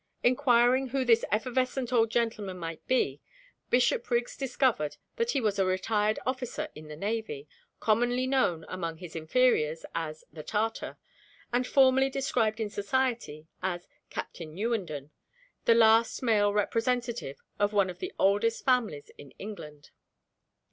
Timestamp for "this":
1.05-1.23